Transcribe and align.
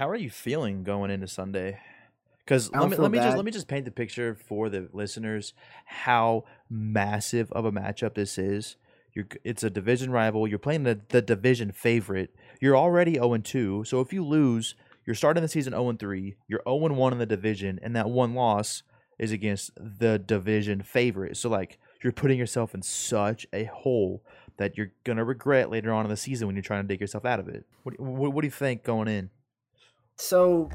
how 0.00 0.08
are 0.08 0.16
you 0.16 0.30
feeling 0.30 0.82
going 0.82 1.10
into 1.10 1.28
Sunday? 1.28 1.78
Because 2.38 2.72
let 2.72 2.88
me 2.88 2.96
let 2.96 3.10
me 3.10 3.18
just 3.18 3.36
let 3.36 3.44
me 3.44 3.50
just 3.50 3.68
paint 3.68 3.84
the 3.84 3.90
picture 3.90 4.34
for 4.34 4.70
the 4.70 4.88
listeners 4.94 5.52
how 5.84 6.44
massive 6.70 7.52
of 7.52 7.66
a 7.66 7.70
matchup 7.70 8.14
this 8.14 8.38
is. 8.38 8.76
You're 9.12 9.26
it's 9.44 9.62
a 9.62 9.68
division 9.68 10.10
rival. 10.10 10.48
You're 10.48 10.58
playing 10.58 10.84
the, 10.84 11.00
the 11.10 11.20
division 11.20 11.70
favorite. 11.70 12.34
You're 12.62 12.78
already 12.78 13.14
0 13.16 13.36
2. 13.36 13.84
So 13.84 14.00
if 14.00 14.10
you 14.10 14.24
lose, 14.24 14.74
you're 15.04 15.14
starting 15.14 15.42
the 15.42 15.48
season 15.48 15.74
0 15.74 15.92
3. 15.92 16.34
You're 16.48 16.62
0 16.66 16.94
1 16.94 17.12
in 17.12 17.18
the 17.18 17.26
division, 17.26 17.78
and 17.82 17.94
that 17.94 18.08
one 18.08 18.34
loss 18.34 18.82
is 19.18 19.32
against 19.32 19.70
the 19.76 20.18
division 20.18 20.80
favorite. 20.80 21.36
So 21.36 21.50
like 21.50 21.78
you're 22.02 22.14
putting 22.14 22.38
yourself 22.38 22.74
in 22.74 22.80
such 22.80 23.46
a 23.52 23.64
hole 23.64 24.24
that 24.56 24.78
you're 24.78 24.92
gonna 25.04 25.24
regret 25.26 25.68
later 25.68 25.92
on 25.92 26.06
in 26.06 26.10
the 26.10 26.16
season 26.16 26.46
when 26.46 26.56
you're 26.56 26.62
trying 26.62 26.84
to 26.84 26.88
dig 26.88 27.02
yourself 27.02 27.26
out 27.26 27.38
of 27.38 27.48
it. 27.48 27.66
What 27.82 28.00
what, 28.00 28.32
what 28.32 28.40
do 28.40 28.46
you 28.46 28.50
think 28.50 28.82
going 28.82 29.06
in? 29.06 29.28
So 30.20 30.68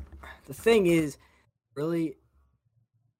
the 0.48 0.54
thing 0.54 0.88
is, 0.88 1.18
really, 1.76 2.18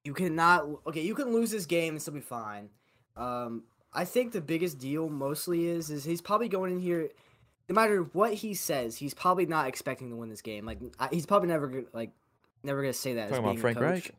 you 0.04 0.12
cannot. 0.12 0.66
Okay, 0.86 1.02
you 1.02 1.14
can 1.14 1.32
lose 1.32 1.50
this 1.50 1.66
game 1.66 1.94
and 1.94 2.02
still 2.02 2.14
be 2.14 2.20
fine. 2.20 2.68
Um, 3.16 3.62
I 3.92 4.04
think 4.04 4.32
the 4.32 4.40
biggest 4.40 4.78
deal 4.78 5.08
mostly 5.08 5.66
is 5.68 5.88
is 5.90 6.04
he's 6.04 6.20
probably 6.20 6.48
going 6.48 6.72
in 6.72 6.80
here. 6.80 7.10
No 7.68 7.74
matter 7.74 8.02
what 8.12 8.34
he 8.34 8.54
says, 8.54 8.96
he's 8.96 9.14
probably 9.14 9.46
not 9.46 9.68
expecting 9.68 10.10
to 10.10 10.16
win 10.16 10.28
this 10.28 10.42
game. 10.42 10.66
Like 10.66 10.78
I- 10.98 11.08
he's 11.12 11.26
probably 11.26 11.48
never 11.48 11.68
gonna 11.68 11.84
like 11.92 12.10
never 12.62 12.82
gonna 12.82 12.92
say 12.92 13.14
that. 13.14 13.24
as 13.24 13.30
Talking 13.30 13.44
about 13.44 13.58
Frank. 13.58 13.80
Reich? 13.80 14.10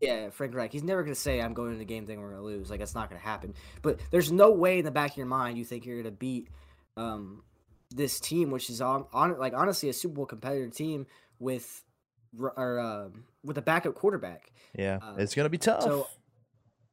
Yeah, 0.00 0.30
Frank 0.30 0.54
Reich. 0.54 0.72
He's 0.72 0.82
never 0.82 1.02
gonna 1.02 1.14
say 1.14 1.40
I'm 1.40 1.54
going 1.54 1.72
to 1.72 1.78
the 1.78 1.84
game 1.84 2.06
thing 2.06 2.20
we're 2.20 2.30
gonna 2.30 2.42
lose. 2.42 2.70
Like 2.70 2.80
that's 2.80 2.94
not 2.94 3.08
gonna 3.08 3.20
happen. 3.20 3.54
But 3.82 4.00
there's 4.10 4.32
no 4.32 4.50
way 4.50 4.78
in 4.78 4.84
the 4.84 4.90
back 4.90 5.12
of 5.12 5.16
your 5.16 5.26
mind 5.26 5.58
you 5.58 5.64
think 5.64 5.86
you're 5.86 5.98
gonna 6.02 6.10
beat 6.10 6.48
um, 6.96 7.42
this 7.90 8.20
team, 8.20 8.50
which 8.50 8.68
is 8.68 8.80
on, 8.80 9.06
on 9.12 9.38
like 9.38 9.54
honestly 9.54 9.88
a 9.88 9.92
Super 9.92 10.14
Bowl 10.16 10.26
competitor 10.26 10.68
team 10.68 11.06
with 11.42 11.82
or 12.38 12.78
um 12.80 13.24
with 13.44 13.58
a 13.58 13.62
backup 13.62 13.94
quarterback. 13.94 14.52
Yeah, 14.78 14.98
Uh, 15.02 15.16
it's 15.18 15.34
gonna 15.34 15.50
be 15.50 15.58
tough. 15.58 15.82
So 15.82 16.08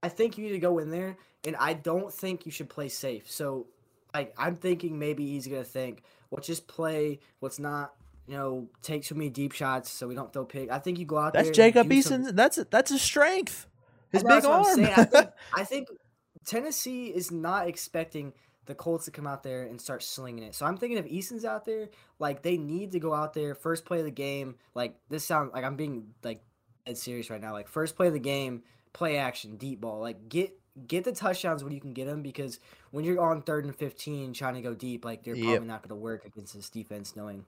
I 0.03 0.09
think 0.09 0.37
you 0.37 0.45
need 0.45 0.51
to 0.53 0.59
go 0.59 0.79
in 0.79 0.89
there, 0.91 1.17
and 1.45 1.55
I 1.55 1.73
don't 1.73 2.11
think 2.13 2.45
you 2.45 2.51
should 2.51 2.69
play 2.69 2.89
safe. 2.89 3.29
So 3.31 3.67
like 4.13 4.33
I'm 4.37 4.55
thinking 4.55 4.97
maybe 4.99 5.25
he's 5.27 5.47
gonna 5.47 5.63
think, 5.63 6.01
let's 6.31 6.47
just 6.47 6.67
play. 6.67 7.19
Let's 7.41 7.59
not. 7.59 7.93
You 8.27 8.35
know, 8.35 8.69
take 8.83 9.03
too 9.03 9.15
many 9.15 9.31
deep 9.31 9.53
shots 9.53 9.89
so 9.89 10.07
we 10.07 10.13
don't 10.13 10.31
throw 10.31 10.45
pig. 10.45 10.69
I 10.69 10.77
think 10.77 10.99
you 10.99 11.05
go 11.05 11.17
out 11.17 11.33
there. 11.33 11.41
that's 11.41 11.57
there. 11.57 11.65
Jacob 11.71 11.89
do 11.89 12.01
some- 12.03 12.25
Eason. 12.25 12.35
That's 12.35 12.57
that's 12.69 12.91
his 12.91 13.01
strength. 13.01 13.65
His 14.11 14.21
big 14.21 14.29
that's 14.29 14.45
what 14.45 14.77
I'm 14.77 14.85
arm. 14.85 14.93
I 14.95 15.03
think, 15.05 15.29
I 15.55 15.63
think 15.63 15.87
Tennessee 16.45 17.07
is 17.07 17.31
not 17.31 17.67
expecting 17.67 18.33
the 18.69 18.75
Colts 18.75 19.05
to 19.05 19.11
come 19.11 19.25
out 19.27 19.41
there 19.43 19.63
and 19.63 19.81
start 19.81 20.03
slinging 20.03 20.43
it. 20.43 20.53
So 20.53 20.65
I'm 20.65 20.77
thinking 20.77 20.99
if 20.99 21.07
Eason's 21.07 21.43
out 21.43 21.65
there, 21.65 21.89
like 22.19 22.43
they 22.43 22.55
need 22.55 22.91
to 22.93 22.99
go 22.99 23.13
out 23.13 23.33
there 23.33 23.55
first 23.55 23.83
play 23.83 23.99
of 23.99 24.05
the 24.05 24.11
game. 24.11 24.55
Like 24.75 24.95
this 25.09 25.25
sounds 25.25 25.51
like 25.53 25.65
I'm 25.65 25.75
being 25.75 26.13
like 26.23 26.41
dead 26.85 26.97
serious 26.97 27.29
right 27.29 27.41
now. 27.41 27.51
Like 27.51 27.67
first 27.67 27.95
play 27.95 28.07
of 28.07 28.13
the 28.13 28.19
game, 28.19 28.61
play 28.93 29.17
action, 29.17 29.57
deep 29.57 29.81
ball. 29.81 29.99
Like 29.99 30.29
get 30.29 30.57
get 30.87 31.03
the 31.03 31.11
touchdowns 31.11 31.63
when 31.63 31.73
you 31.73 31.81
can 31.81 31.93
get 31.93 32.05
them 32.05 32.21
because 32.21 32.59
when 32.91 33.03
you're 33.03 33.19
on 33.19 33.41
third 33.41 33.65
and 33.65 33.75
15 33.75 34.33
trying 34.33 34.53
to 34.53 34.61
go 34.61 34.75
deep, 34.75 35.03
like 35.03 35.23
they're 35.23 35.35
Yep. 35.35 35.45
probably 35.45 35.67
not 35.67 35.81
going 35.81 35.89
to 35.89 35.95
work 35.95 36.25
against 36.25 36.53
this 36.53 36.69
defense 36.69 37.15
knowing 37.15 37.45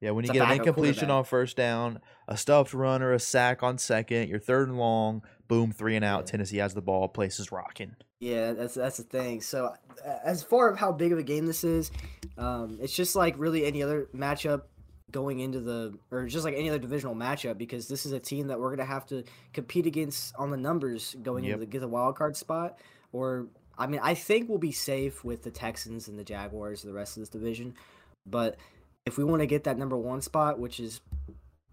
yeah, 0.00 0.10
when 0.12 0.24
you 0.24 0.32
get 0.32 0.48
an 0.48 0.56
incompletion 0.56 1.10
on 1.10 1.24
first 1.24 1.56
down, 1.56 2.00
a 2.26 2.36
stuffed 2.36 2.72
run 2.72 3.02
or 3.02 3.12
a 3.12 3.20
sack 3.20 3.62
on 3.62 3.76
second, 3.76 4.28
you're 4.28 4.38
third 4.38 4.68
and 4.68 4.78
long, 4.78 5.22
boom, 5.46 5.72
three 5.72 5.94
and 5.94 6.04
out. 6.04 6.20
Yeah. 6.20 6.30
Tennessee 6.32 6.56
has 6.56 6.72
the 6.72 6.80
ball, 6.80 7.06
place 7.06 7.38
is 7.38 7.52
rocking. 7.52 7.96
Yeah, 8.20 8.52
that's 8.52 8.74
that's 8.74 8.98
the 8.98 9.02
thing. 9.02 9.40
So, 9.40 9.74
as 10.04 10.42
far 10.42 10.72
as 10.72 10.78
how 10.78 10.92
big 10.92 11.10
of 11.12 11.18
a 11.18 11.22
game 11.22 11.46
this 11.46 11.64
is, 11.64 11.90
um, 12.36 12.78
it's 12.80 12.94
just 12.94 13.16
like 13.16 13.34
really 13.38 13.64
any 13.64 13.82
other 13.82 14.08
matchup 14.14 14.62
going 15.10 15.40
into 15.40 15.58
the, 15.58 15.98
or 16.12 16.26
just 16.26 16.44
like 16.44 16.54
any 16.54 16.68
other 16.68 16.78
divisional 16.78 17.14
matchup, 17.16 17.56
because 17.58 17.88
this 17.88 18.04
is 18.06 18.12
a 18.12 18.20
team 18.20 18.46
that 18.48 18.60
we're 18.60 18.70
gonna 18.70 18.84
have 18.84 19.06
to 19.06 19.24
compete 19.54 19.86
against 19.86 20.34
on 20.36 20.50
the 20.50 20.56
numbers 20.56 21.16
going 21.22 21.44
Yep. 21.44 21.54
into 21.54 21.66
the 21.66 21.70
get 21.70 21.80
the 21.80 21.88
wild 21.88 22.14
card 22.14 22.36
spot. 22.36 22.78
Or, 23.12 23.48
I 23.76 23.86
mean, 23.88 24.00
I 24.04 24.14
think 24.14 24.48
we'll 24.48 24.58
be 24.58 24.70
safe 24.70 25.24
with 25.24 25.42
the 25.42 25.50
Texans 25.50 26.06
and 26.06 26.16
the 26.18 26.22
Jaguars, 26.22 26.84
and 26.84 26.92
the 26.92 26.96
rest 26.96 27.16
of 27.16 27.22
this 27.22 27.28
division, 27.30 27.74
but 28.26 28.56
if 29.06 29.16
we 29.16 29.24
want 29.24 29.40
to 29.40 29.46
get 29.46 29.64
that 29.64 29.78
number 29.78 29.96
one 29.96 30.20
spot, 30.20 30.58
which 30.60 30.78
is 30.78 31.00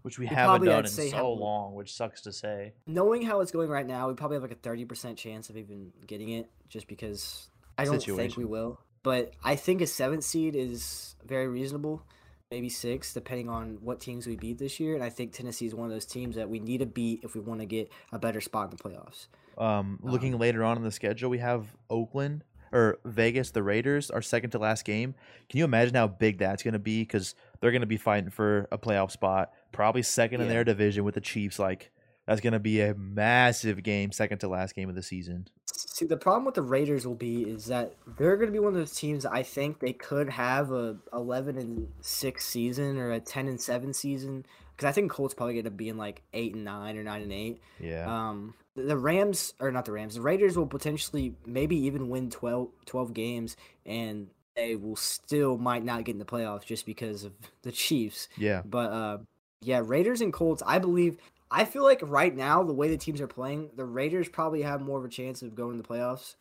Which 0.08 0.18
we, 0.18 0.24
We 0.24 0.34
haven't 0.34 0.64
done 0.64 0.86
in 0.86 0.90
so 0.90 1.30
long, 1.34 1.74
which 1.74 1.92
sucks 1.92 2.22
to 2.22 2.32
say. 2.32 2.72
knowing 2.86 3.20
how 3.20 3.42
it's 3.42 3.50
going 3.50 3.68
right 3.68 3.86
now, 3.86 4.08
we 4.08 4.14
probably 4.14 4.36
have 4.36 4.42
like 4.42 4.52
a 4.52 4.54
thirty 4.54 4.86
percent 4.86 5.18
chance 5.18 5.50
of 5.50 5.58
even 5.58 5.92
getting 6.06 6.30
it, 6.30 6.48
just 6.70 6.88
because 6.88 7.50
I 7.76 7.84
don't 7.84 8.02
think 8.02 8.38
we 8.38 8.46
will. 8.46 8.80
But 9.02 9.34
I 9.44 9.54
think 9.54 9.82
a 9.82 9.86
seventh 9.86 10.24
seed 10.24 10.56
is 10.56 11.14
very 11.26 11.46
reasonable, 11.46 12.06
maybe 12.50 12.70
six, 12.70 13.12
depending 13.12 13.50
on 13.50 13.80
what 13.82 14.00
teams 14.00 14.26
we 14.26 14.34
beat 14.34 14.56
this 14.56 14.80
year. 14.80 14.94
And 14.94 15.04
I 15.04 15.10
think 15.10 15.32
Tennessee 15.32 15.66
is 15.66 15.74
one 15.74 15.84
of 15.84 15.92
those 15.92 16.06
teams 16.06 16.36
that 16.36 16.48
we 16.48 16.58
need 16.58 16.78
to 16.78 16.86
beat 16.86 17.20
if 17.22 17.34
we 17.34 17.42
want 17.42 17.60
to 17.60 17.66
get 17.66 17.92
a 18.10 18.18
better 18.18 18.40
spot 18.40 18.70
in 18.70 18.76
the 18.78 18.82
playoffs. 18.82 19.26
Um, 19.58 19.98
looking 20.02 20.38
later 20.38 20.64
on 20.64 20.78
in 20.78 20.84
the 20.84 20.90
schedule, 20.90 21.28
we 21.28 21.38
have 21.38 21.66
Oakland 21.90 22.44
or 22.72 22.98
Vegas, 23.04 23.50
the 23.50 23.62
Raiders, 23.62 24.10
our 24.10 24.22
second 24.22 24.50
to 24.50 24.58
last 24.58 24.84
game. 24.84 25.14
Can 25.48 25.58
you 25.58 25.64
imagine 25.64 25.94
how 25.94 26.08
big 26.08 26.38
that's 26.38 26.62
going 26.62 26.72
to 26.72 26.78
be? 26.78 27.02
Because 27.02 27.34
they're 27.60 27.70
going 27.70 27.80
to 27.80 27.86
be 27.86 27.96
fighting 27.96 28.30
for 28.30 28.68
a 28.70 28.78
playoff 28.78 29.10
spot, 29.10 29.52
probably 29.72 30.02
second 30.02 30.40
in 30.40 30.48
their 30.48 30.64
division 30.64 31.04
with 31.04 31.14
the 31.14 31.20
Chiefs. 31.20 31.58
Like 31.58 31.90
that's 32.26 32.40
going 32.40 32.52
to 32.52 32.58
be 32.58 32.80
a 32.80 32.94
massive 32.94 33.82
game, 33.82 34.12
second 34.12 34.38
to 34.38 34.48
last 34.48 34.74
game 34.74 34.88
of 34.88 34.94
the 34.94 35.02
season. 35.02 35.48
See, 35.72 36.06
the 36.06 36.16
problem 36.16 36.44
with 36.44 36.54
the 36.54 36.62
Raiders 36.62 37.06
will 37.06 37.14
be 37.14 37.42
is 37.42 37.66
that 37.66 37.94
they're 38.18 38.36
going 38.36 38.48
to 38.48 38.52
be 38.52 38.58
one 38.58 38.72
of 38.72 38.78
those 38.78 38.94
teams. 38.94 39.24
I 39.24 39.42
think 39.42 39.80
they 39.80 39.92
could 39.92 40.28
have 40.30 40.72
a 40.72 40.96
eleven 41.12 41.56
and 41.56 41.88
six 42.00 42.46
season 42.46 42.98
or 42.98 43.12
a 43.12 43.20
ten 43.20 43.48
and 43.48 43.60
seven 43.60 43.92
season 43.92 44.44
because 44.78 44.88
I 44.88 44.92
think 44.92 45.10
Colts 45.10 45.34
probably 45.34 45.54
going 45.54 45.64
to 45.64 45.70
be 45.72 45.88
in 45.88 45.98
like 45.98 46.22
eight 46.32 46.54
and 46.54 46.64
nine 46.64 46.96
or 46.96 47.02
nine 47.02 47.20
and 47.22 47.32
eight. 47.32 47.60
Yeah, 47.80 48.06
Um, 48.28 48.54
the- 48.76 48.84
the 48.84 48.96
Rams 48.96 49.52
or 49.60 49.72
not 49.72 49.84
the 49.84 49.92
Rams, 49.92 50.14
the 50.14 50.20
Raiders 50.20 50.56
will 50.56 50.66
potentially 50.68 51.34
maybe 51.44 51.76
even 51.76 52.08
win 52.08 52.30
12, 52.30 52.68
12 52.86 53.12
games, 53.12 53.56
and 53.84 54.28
they 54.54 54.76
will 54.76 54.94
still 54.96 55.58
might 55.58 55.84
not 55.84 56.04
get 56.04 56.12
in 56.12 56.18
the 56.20 56.24
playoffs 56.24 56.64
just 56.64 56.86
because 56.86 57.24
of 57.24 57.32
the 57.62 57.72
Chiefs. 57.72 58.28
yeah. 58.38 58.62
But 58.64 58.92
uh, 58.92 59.18
yeah, 59.60 59.82
Raiders 59.84 60.20
and 60.20 60.32
Colts. 60.32 60.62
I 60.64 60.78
believe. 60.78 61.16
I 61.50 61.64
feel 61.64 61.82
like 61.82 62.00
right 62.02 62.36
now 62.36 62.62
the 62.62 62.74
way 62.74 62.88
the 62.88 62.96
teams 62.98 63.20
are 63.20 63.26
playing, 63.26 63.70
the 63.74 63.84
Raiders 63.84 64.28
probably 64.28 64.62
have 64.62 64.80
more 64.82 64.98
of 64.98 65.04
a 65.04 65.08
chance 65.08 65.42
of 65.42 65.54
going 65.56 65.76
to 65.76 65.82
the 65.82 65.88
playoffs. 65.88 66.36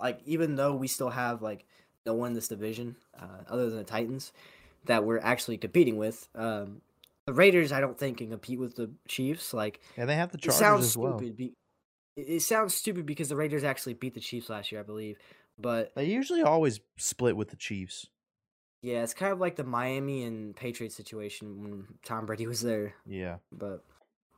Like 0.00 0.18
even 0.26 0.56
though 0.56 0.74
we 0.74 0.88
still 0.88 1.10
have 1.10 1.42
like 1.42 1.64
no 2.06 2.14
one 2.14 2.28
in 2.28 2.34
this 2.34 2.48
division 2.48 2.96
uh, 3.20 3.42
other 3.48 3.68
than 3.68 3.78
the 3.78 3.84
Titans 3.84 4.32
that 4.86 5.04
we're 5.04 5.18
actually 5.18 5.58
competing 5.58 5.96
with. 5.98 6.28
Um, 6.34 6.80
the 7.28 7.34
Raiders, 7.34 7.72
I 7.72 7.80
don't 7.80 7.98
think 7.98 8.18
can 8.18 8.30
compete 8.30 8.58
with 8.58 8.74
the 8.76 8.90
Chiefs. 9.06 9.52
Like 9.52 9.80
And 9.98 10.08
they 10.08 10.14
have 10.16 10.32
the 10.32 10.38
it 10.38 10.42
Chargers 10.42 10.58
sounds 10.58 10.84
as 10.86 10.96
well. 10.96 11.18
stupid. 11.18 11.36
Be, 11.36 11.52
it, 12.16 12.22
it 12.28 12.40
sounds 12.40 12.74
stupid 12.74 13.04
because 13.04 13.28
the 13.28 13.36
Raiders 13.36 13.64
actually 13.64 13.92
beat 13.94 14.14
the 14.14 14.20
Chiefs 14.20 14.48
last 14.48 14.72
year, 14.72 14.80
I 14.80 14.84
believe. 14.84 15.18
But 15.58 15.94
They 15.94 16.06
usually 16.06 16.40
always 16.42 16.80
split 16.96 17.36
with 17.36 17.50
the 17.50 17.56
Chiefs. 17.56 18.06
yeah, 18.82 19.02
it's 19.02 19.12
kind 19.12 19.30
of 19.32 19.40
like 19.40 19.56
the 19.56 19.64
Miami 19.64 20.24
and 20.24 20.56
Patriots 20.56 20.94
situation 20.96 21.62
when 21.62 21.84
Tom 22.02 22.24
Brady 22.24 22.46
was 22.46 22.62
there. 22.62 22.94
Yeah, 23.06 23.36
But 23.52 23.84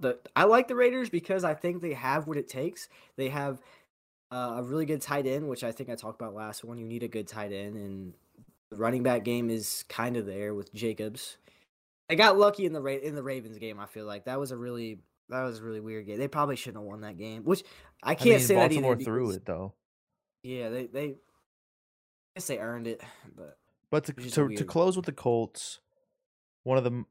the 0.00 0.18
I 0.34 0.44
like 0.44 0.66
the 0.66 0.74
Raiders 0.74 1.10
because 1.10 1.44
I 1.44 1.54
think 1.54 1.80
they 1.82 1.92
have 1.92 2.26
what 2.26 2.38
it 2.38 2.48
takes. 2.48 2.88
They 3.16 3.28
have 3.28 3.60
uh, 4.32 4.54
a 4.56 4.62
really 4.64 4.86
good 4.86 5.00
tight 5.02 5.26
end, 5.26 5.48
which 5.48 5.62
I 5.62 5.70
think 5.72 5.90
I 5.90 5.94
talked 5.94 6.20
about 6.20 6.34
last 6.34 6.64
one. 6.64 6.78
You 6.78 6.86
need 6.86 7.02
a 7.04 7.08
good 7.08 7.28
tight 7.28 7.52
end, 7.52 7.76
and 7.76 8.14
the 8.70 8.76
running 8.78 9.02
back 9.04 9.22
game 9.24 9.48
is 9.50 9.84
kind 9.88 10.16
of 10.16 10.24
there 10.26 10.54
with 10.54 10.72
Jacobs. 10.74 11.36
I 12.10 12.14
got 12.16 12.36
lucky 12.38 12.66
in 12.66 12.72
the 12.72 12.80
Ra- 12.82 12.92
in 12.92 13.14
the 13.14 13.22
Ravens 13.22 13.58
game. 13.58 13.78
I 13.78 13.86
feel 13.86 14.04
like 14.04 14.24
that 14.24 14.38
was 14.38 14.50
a 14.50 14.56
really 14.56 14.98
that 15.28 15.42
was 15.44 15.60
a 15.60 15.62
really 15.62 15.80
weird 15.80 16.06
game. 16.06 16.18
They 16.18 16.28
probably 16.28 16.56
shouldn't 16.56 16.82
have 16.82 16.88
won 16.88 17.02
that 17.02 17.16
game. 17.16 17.44
Which 17.44 17.62
I 18.02 18.12
I 18.12 18.14
can't 18.14 18.30
mean, 18.30 18.40
say 18.40 18.54
Baltimore 18.56 18.94
that 18.96 19.02
either. 19.02 19.10
threw 19.10 19.30
it 19.30 19.44
though. 19.46 19.74
Yeah, 20.42 20.68
they 20.70 20.86
they 20.86 21.04
I 21.08 21.14
guess 22.34 22.46
they 22.46 22.58
earned 22.58 22.86
it, 22.86 23.00
but 23.36 23.58
But 23.90 24.04
to, 24.04 24.12
to, 24.12 24.48
to 24.56 24.64
close 24.64 24.96
with 24.96 25.06
the 25.06 25.12
Colts, 25.12 25.80
one 26.64 26.78
of 26.78 26.84
the 26.84 27.04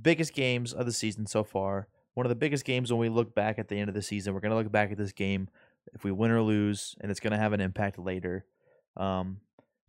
biggest 0.00 0.34
games 0.34 0.72
of 0.72 0.86
the 0.86 0.92
season 0.92 1.26
so 1.26 1.44
far. 1.44 1.88
One 2.14 2.24
of 2.24 2.30
the 2.30 2.34
biggest 2.36 2.64
games 2.64 2.90
when 2.90 2.98
we 2.98 3.10
look 3.10 3.34
back 3.34 3.58
at 3.58 3.68
the 3.68 3.78
end 3.78 3.90
of 3.90 3.94
the 3.94 4.00
season. 4.00 4.32
We're 4.32 4.40
going 4.40 4.50
to 4.50 4.56
look 4.56 4.72
back 4.72 4.90
at 4.90 4.96
this 4.96 5.12
game 5.12 5.50
if 5.92 6.02
we 6.02 6.10
win 6.10 6.30
or 6.30 6.40
lose, 6.40 6.96
and 7.00 7.10
it's 7.10 7.20
going 7.20 7.32
to 7.32 7.38
have 7.38 7.52
an 7.52 7.60
impact 7.60 7.98
later. 7.98 8.46
Um, 8.96 9.40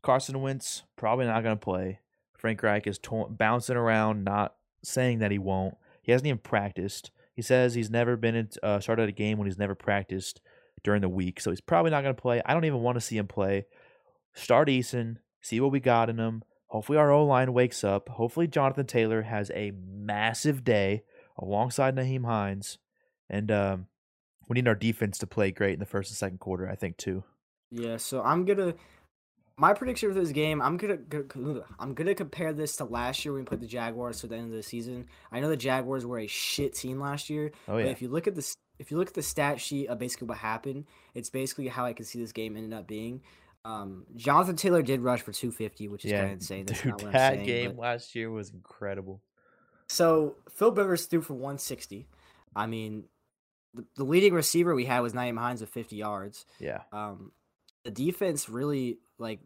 Carson 0.02 0.42
Wentz 0.42 0.84
probably 0.98 1.26
not 1.26 1.42
going 1.42 1.56
to 1.56 1.64
play. 1.64 2.00
Frank 2.38 2.64
Reich 2.64 2.88
is 2.88 2.98
to- 3.00 3.28
bouncing 3.30 3.76
around, 3.76 4.24
not 4.24 4.56
saying 4.84 5.20
that 5.20 5.32
he 5.32 5.40
won't. 5.40 5.76
He 6.02 6.12
hasn't 6.12 6.28
even 6.28 6.38
practiced. 6.40 7.12
He 7.34 7.42
says 7.42 7.74
he's 7.76 7.90
never 7.90 8.16
been 8.16 8.36
in, 8.36 8.50
uh, 8.64 8.80
started 8.80 9.10
a 9.10 9.12
game 9.12 9.38
when 9.38 9.48
he's 9.48 9.58
never 9.58 9.76
practiced 9.76 10.42
during 10.84 11.02
the 11.02 11.10
week, 11.10 11.40
so 11.42 11.50
he's 11.52 11.62
probably 11.62 11.92
not 11.92 12.02
going 12.04 12.16
to 12.16 12.22
play. 12.22 12.42
I 12.46 12.54
don't 12.54 12.66
even 12.66 12.82
want 12.82 12.96
to 12.96 13.02
see 13.02 13.18
him 13.18 13.28
play. 13.28 13.66
Start 14.34 14.68
Eason, 14.70 15.18
see 15.42 15.60
what 15.60 15.72
we 15.72 15.80
got 15.80 16.10
in 16.10 16.18
him. 16.20 16.44
Hopefully, 16.68 16.98
our 16.98 17.12
O 17.12 17.26
line 17.26 17.54
wakes 17.54 17.84
up. 17.84 18.10
Hopefully, 18.10 18.48
Jonathan 18.48 18.86
Taylor 18.86 19.24
has 19.24 19.52
a 19.54 19.72
massive 19.72 20.64
day 20.64 21.04
alongside 21.38 21.96
Nyheim 21.96 22.26
Hines, 22.26 22.78
and 23.30 23.52
um, 23.52 23.88
we 24.48 24.56
need 24.56 24.68
our 24.68 24.76
defense 24.76 25.18
to 25.20 25.28
play 25.28 25.52
great 25.52 25.74
in 25.74 25.80
the 25.80 25.86
first 25.86 26.12
and 26.12 26.18
second 26.18 26.40
quarter. 26.40 26.70
I 26.70 26.76
think 26.76 26.98
too. 26.98 27.24
yeah. 27.72 27.98
So 27.98 28.22
I'm 28.22 28.46
gonna 28.46 28.76
my 29.58 29.74
prediction 29.74 30.10
for 30.14 30.20
this 30.20 30.32
game, 30.32 30.62
I'm 30.62 30.78
gonna, 30.78 30.98
gonna 30.98 31.62
I'm 31.80 31.94
gonna 31.94 32.14
compare 32.14 32.54
this 32.54 32.76
to 32.78 32.86
last 32.86 33.26
year 33.26 33.34
when 33.34 33.42
we 33.42 33.46
put 33.46 33.60
the 33.60 33.68
Jaguars 33.68 34.22
to 34.22 34.28
the 34.28 34.36
end 34.36 34.46
of 34.46 34.52
the 34.56 34.64
season. 34.64 35.08
I 35.32 35.40
know 35.40 35.50
the 35.50 35.58
Jaguars 35.58 36.06
were 36.06 36.20
a 36.20 36.28
shit 36.28 36.76
team 36.76 37.00
last 37.00 37.30
year, 37.30 37.52
Oh 37.68 37.74
but 37.74 37.86
yeah. 37.86 37.86
if 37.92 38.02
you 38.02 38.08
look 38.10 38.28
at 38.28 38.36
the 38.36 38.56
if 38.80 38.92
you 38.92 38.98
look 38.98 39.08
at 39.08 39.16
the 39.16 39.24
stat 39.24 39.60
sheet 39.60 39.88
of 39.88 39.98
basically 39.98 40.28
what 40.28 40.38
happened, 40.38 40.86
it's 41.16 41.32
basically 41.32 41.68
how 41.68 41.86
I 41.86 41.94
can 41.94 42.06
see 42.06 42.20
this 42.20 42.32
game 42.32 42.56
ended 42.56 42.74
up 42.78 42.88
being. 42.88 43.22
Um, 43.66 44.06
Jonathan 44.16 44.56
Taylor 44.56 44.84
did 44.84 45.02
rush 45.02 45.22
for 45.22 45.32
250, 45.34 45.88
which 45.88 46.06
is 46.06 46.12
Yeah, 46.12 46.20
kind 46.20 46.32
of 46.34 46.38
insane. 46.38 46.66
That's 46.68 46.82
Dude, 46.84 46.92
not 46.92 47.02
what 47.02 47.08
I'm 47.08 47.14
that 47.14 47.34
saying, 47.34 47.46
game 47.48 47.72
but- 47.72 47.82
last 47.82 48.16
year 48.16 48.30
was 48.30 48.52
incredible. 48.52 49.22
So 49.90 50.36
Phil 50.54 50.72
Rivers 50.72 51.06
threw 51.06 51.22
for 51.22 51.34
160. 51.34 52.08
I 52.56 52.68
mean, 52.68 53.06
the, 53.74 53.86
the 53.96 54.04
leading 54.04 54.34
receiver 54.34 54.76
we 54.76 54.86
had 54.86 55.00
was 55.00 55.14
Nyheim 55.14 55.38
Hines 55.40 55.62
with 55.62 55.70
50 55.72 55.96
yards. 55.96 56.46
Yeah. 56.60 56.82
Um, 56.92 57.32
the 57.84 57.92
defense 57.92 58.48
really 58.50 59.00
like 59.18 59.40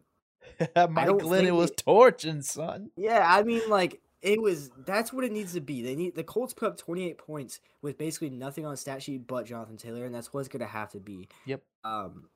Mike 0.59 1.07
Glennon 1.07 1.55
was 1.55 1.71
torching, 1.71 2.41
son. 2.41 2.91
Yeah, 2.95 3.25
I 3.27 3.43
mean, 3.43 3.61
like 3.69 4.01
it 4.21 4.41
was. 4.41 4.71
That's 4.85 5.11
what 5.11 5.23
it 5.23 5.31
needs 5.31 5.53
to 5.53 5.61
be. 5.61 5.81
They 5.81 5.95
need 5.95 6.15
the 6.15 6.23
Colts 6.23 6.53
put 6.53 6.67
up 6.67 6.77
28 6.77 7.17
points 7.17 7.59
with 7.81 7.97
basically 7.97 8.29
nothing 8.29 8.65
on 8.65 8.77
stat 8.77 9.01
sheet 9.03 9.27
but 9.27 9.45
Jonathan 9.45 9.77
Taylor, 9.77 10.05
and 10.05 10.13
that's 10.13 10.33
what 10.33 10.41
it's 10.41 10.49
gonna 10.49 10.65
have 10.65 10.91
to 10.91 10.99
be. 10.99 11.27
Yep. 11.45 11.61
Um, 11.83 12.29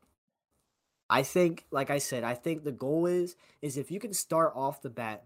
I 1.10 1.24
think, 1.24 1.66
like 1.72 1.90
I 1.90 2.00
said, 2.00 2.24
I 2.24 2.34
think 2.34 2.64
the 2.64 2.72
goal 2.72 3.06
is 3.06 3.36
is 3.62 3.78
if 3.78 3.92
you 3.92 4.00
can 4.00 4.14
start 4.14 4.54
off 4.56 4.82
the 4.82 4.90
bat, 4.90 5.24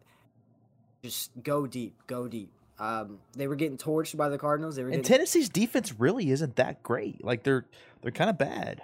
just 1.04 1.32
go 1.42 1.68
deep, 1.68 1.96
go 2.08 2.28
deep. 2.28 2.52
Um, 2.80 3.20
they 3.34 3.48
were 3.48 3.56
getting 3.56 3.78
torched 3.78 4.16
by 4.16 4.30
the 4.30 4.38
Cardinals. 4.38 4.76
They 4.76 4.84
were 4.84 4.90
And 4.90 5.04
getting 5.04 5.18
Tennessee's 5.18 5.50
defense 5.50 5.94
really 6.00 6.32
isn't 6.32 6.56
that 6.56 6.82
great. 6.82 7.24
Like 7.24 7.44
they're 7.44 7.66
they're 8.02 8.12
kind 8.12 8.30
of 8.30 8.38
bad. 8.38 8.82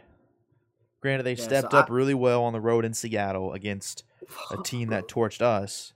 Granted, 1.01 1.23
they 1.23 1.31
Yeah, 1.33 1.43
so 1.43 1.43
stepped 1.43 1.73
I- 1.73 1.79
up 1.81 1.89
really 1.89 2.13
well 2.13 2.43
on 2.43 2.53
the 2.53 2.61
road 2.61 2.85
in 2.85 2.93
Seattle 2.93 3.53
against 3.53 4.03
a 4.51 4.61
team 4.63 4.89
that 4.89 5.07
torched 5.07 5.41
us, 5.41 5.93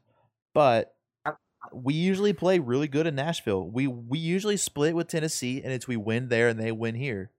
but 0.53 0.95
we 1.73 1.93
usually 1.93 2.33
play 2.33 2.57
really 2.59 2.87
good 2.87 3.05
in 3.07 3.15
Nashville. 3.15 3.69
We 3.69 3.87
we 3.87 4.17
usually 4.19 4.57
split 4.57 4.95
with 4.95 5.07
Tennessee, 5.07 5.61
and 5.63 5.71
it's 5.73 5.87
we 5.87 5.97
win 5.97 6.29
there 6.29 6.47
and 6.47 6.59
they 6.59 6.71
win 6.71 6.95
here. 6.95 7.31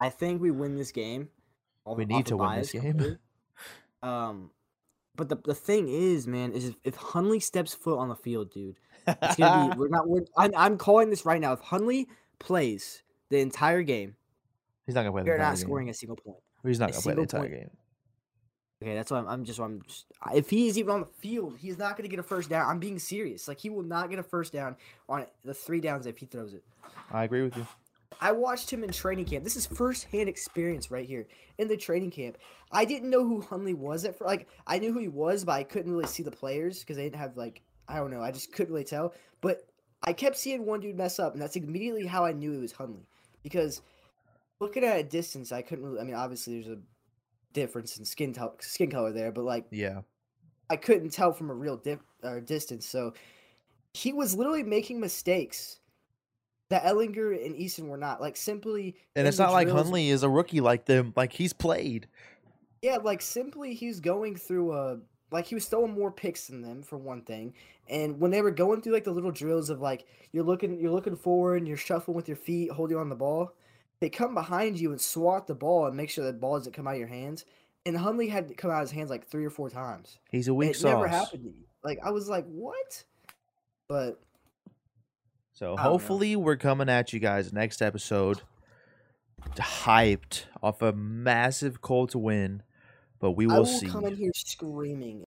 I 0.00 0.10
think 0.10 0.40
we 0.42 0.50
win 0.50 0.76
this 0.76 0.92
game. 0.92 1.28
We 1.86 2.04
need 2.04 2.26
to 2.26 2.36
win 2.36 2.56
this 2.58 2.72
game. 2.72 3.18
Um, 4.02 4.50
but 5.14 5.28
the 5.28 5.36
the 5.44 5.54
thing 5.54 5.88
is, 5.88 6.26
man, 6.26 6.52
is 6.52 6.66
if, 6.68 6.74
if 6.84 6.94
Hundley 6.96 7.40
steps 7.40 7.74
foot 7.74 7.98
on 7.98 8.08
the 8.08 8.14
field, 8.14 8.50
dude, 8.52 8.76
it's 9.06 9.36
gonna 9.36 9.74
be. 9.74 9.78
We're 9.78 9.88
not. 9.88 10.06
We're, 10.08 10.24
I'm 10.36 10.52
I'm 10.56 10.78
calling 10.78 11.10
this 11.10 11.24
right 11.24 11.40
now. 11.40 11.52
If 11.52 11.60
Hundley 11.60 12.08
plays 12.38 13.02
the 13.30 13.38
entire 13.38 13.82
game, 13.82 14.16
He's 14.84 14.94
not 14.94 15.00
gonna 15.02 15.12
play 15.12 15.22
we're 15.22 15.38
not 15.38 15.56
game. 15.56 15.64
scoring 15.64 15.88
a 15.88 15.94
single 15.94 16.16
point. 16.16 16.36
He's 16.66 16.80
not 16.80 16.92
gonna 16.92 17.02
play 17.02 17.14
the 17.14 17.22
entire 17.22 17.40
point. 17.40 17.52
game. 17.52 17.70
Okay, 18.82 18.94
that's 18.94 19.10
why 19.10 19.18
I'm, 19.18 19.28
I'm 19.28 19.44
just. 19.44 19.58
I'm 19.58 19.80
just. 19.82 20.06
If 20.34 20.50
he's 20.50 20.76
even 20.78 20.90
on 20.90 21.00
the 21.00 21.06
field, 21.06 21.56
he's 21.58 21.78
not 21.78 21.96
gonna 21.96 22.08
get 22.08 22.18
a 22.18 22.22
first 22.22 22.50
down. 22.50 22.68
I'm 22.68 22.78
being 22.78 22.98
serious. 22.98 23.48
Like 23.48 23.58
he 23.58 23.70
will 23.70 23.82
not 23.82 24.10
get 24.10 24.18
a 24.18 24.22
first 24.22 24.52
down 24.52 24.76
on 25.08 25.26
the 25.44 25.54
three 25.54 25.80
downs 25.80 26.06
if 26.06 26.18
he 26.18 26.26
throws 26.26 26.52
it. 26.52 26.62
I 27.10 27.24
agree 27.24 27.42
with 27.42 27.56
you. 27.56 27.66
I 28.20 28.32
watched 28.32 28.70
him 28.70 28.82
in 28.82 28.90
training 28.90 29.26
camp. 29.26 29.44
This 29.44 29.56
is 29.56 29.66
firsthand 29.66 30.28
experience 30.28 30.90
right 30.90 31.06
here 31.06 31.26
in 31.58 31.68
the 31.68 31.76
training 31.76 32.10
camp. 32.10 32.38
I 32.72 32.84
didn't 32.84 33.10
know 33.10 33.26
who 33.26 33.40
Hundley 33.40 33.74
was 33.74 34.04
at 34.04 34.18
first. 34.18 34.28
Like 34.28 34.48
I 34.66 34.78
knew 34.78 34.92
who 34.92 35.00
he 35.00 35.08
was, 35.08 35.44
but 35.44 35.52
I 35.52 35.64
couldn't 35.64 35.92
really 35.92 36.06
see 36.06 36.22
the 36.22 36.30
players 36.30 36.80
because 36.80 36.96
they 36.96 37.04
didn't 37.04 37.20
have 37.20 37.36
like 37.36 37.62
I 37.88 37.96
don't 37.96 38.10
know. 38.10 38.22
I 38.22 38.30
just 38.30 38.52
couldn't 38.52 38.72
really 38.72 38.84
tell. 38.84 39.14
But 39.40 39.66
I 40.02 40.12
kept 40.12 40.36
seeing 40.36 40.66
one 40.66 40.80
dude 40.80 40.96
mess 40.96 41.18
up, 41.18 41.32
and 41.32 41.42
that's 41.42 41.56
immediately 41.56 42.06
how 42.06 42.24
I 42.24 42.32
knew 42.32 42.52
it 42.52 42.60
was 42.60 42.72
Hundley. 42.72 43.06
Because 43.42 43.82
looking 44.60 44.84
at 44.84 44.98
a 44.98 45.02
distance, 45.02 45.52
I 45.52 45.62
couldn't 45.62 45.84
really. 45.84 46.00
I 46.00 46.04
mean, 46.04 46.14
obviously 46.14 46.60
there's 46.60 46.78
a 46.78 46.80
difference 47.52 47.96
in 47.98 48.04
skin 48.04 48.32
to- 48.34 48.52
skin 48.60 48.90
color 48.90 49.12
there, 49.12 49.32
but 49.32 49.44
like 49.44 49.66
Yeah. 49.70 50.02
I 50.68 50.76
couldn't 50.76 51.10
tell 51.10 51.32
from 51.32 51.50
a 51.50 51.54
real 51.54 51.76
dip 51.76 52.00
or 52.22 52.40
distance. 52.40 52.86
So 52.86 53.14
he 53.94 54.12
was 54.12 54.34
literally 54.34 54.62
making 54.62 55.00
mistakes 55.00 55.78
that 56.68 56.82
Ehlinger 56.84 57.44
and 57.44 57.54
Eason 57.54 57.86
were 57.88 57.96
not. 57.96 58.20
Like 58.20 58.36
simply 58.36 58.96
And 59.14 59.26
it's 59.26 59.38
not 59.38 59.52
like 59.52 59.68
Hundley 59.68 60.10
is 60.10 60.22
a 60.22 60.28
rookie 60.28 60.60
like 60.60 60.84
them. 60.84 61.12
Like 61.16 61.32
he's 61.32 61.52
played. 61.52 62.08
Yeah, 62.82 62.96
like 62.96 63.22
simply 63.22 63.74
he's 63.74 64.00
going 64.00 64.36
through 64.36 64.72
a 64.72 64.98
like 65.30 65.46
he 65.46 65.54
was 65.54 65.66
throwing 65.66 65.92
more 65.92 66.10
picks 66.10 66.48
than 66.48 66.62
them 66.62 66.82
for 66.82 66.98
one 66.98 67.22
thing. 67.22 67.54
And 67.88 68.20
when 68.20 68.30
they 68.30 68.42
were 68.42 68.50
going 68.50 68.80
through 68.80 68.92
like 68.92 69.04
the 69.04 69.12
little 69.12 69.30
drills 69.30 69.70
of 69.70 69.80
like 69.80 70.06
you're 70.32 70.44
looking 70.44 70.78
you're 70.80 70.92
looking 70.92 71.16
forward 71.16 71.56
and 71.58 71.68
you're 71.68 71.76
shuffling 71.76 72.16
with 72.16 72.28
your 72.28 72.36
feet, 72.36 72.70
holding 72.70 72.96
on 72.96 73.08
the 73.08 73.14
ball, 73.14 73.52
they 74.00 74.08
come 74.10 74.34
behind 74.34 74.78
you 74.78 74.90
and 74.90 75.00
swat 75.00 75.46
the 75.46 75.54
ball 75.54 75.86
and 75.86 75.96
make 75.96 76.10
sure 76.10 76.24
the 76.24 76.32
ball 76.32 76.58
doesn't 76.58 76.72
come 76.72 76.86
out 76.86 76.94
of 76.94 76.98
your 76.98 77.08
hands. 77.08 77.44
And 77.84 77.96
Hundley 77.96 78.28
had 78.28 78.48
to 78.48 78.54
come 78.54 78.70
out 78.70 78.82
of 78.82 78.88
his 78.88 78.90
hands 78.90 79.10
like 79.10 79.26
three 79.26 79.44
or 79.44 79.50
four 79.50 79.70
times. 79.70 80.18
He's 80.30 80.48
a 80.48 80.54
weak 80.54 80.70
it 80.72 80.74
sauce. 80.76 80.92
never 80.92 81.08
happened 81.08 81.44
to 81.44 81.50
me. 81.50 81.66
Like 81.84 81.98
I 82.04 82.10
was 82.10 82.28
like, 82.28 82.44
what? 82.46 83.04
But 83.88 84.20
So 85.54 85.68
don't 85.68 85.76
know. 85.76 85.82
hopefully 85.82 86.34
we're 86.36 86.56
coming 86.56 86.88
at 86.88 87.12
you 87.12 87.20
guys 87.20 87.52
next 87.52 87.80
episode 87.80 88.42
hyped 89.54 90.44
off 90.62 90.82
a 90.82 90.92
massive 90.92 91.80
Colts 91.80 92.16
win, 92.16 92.62
but 93.20 93.32
we 93.32 93.46
will, 93.46 93.52
I 93.54 93.58
will 93.58 93.64
will 93.64 93.70
see. 93.70 93.86
come 93.86 94.04
in 94.04 94.16
here 94.16 94.32
screaming 94.34 95.14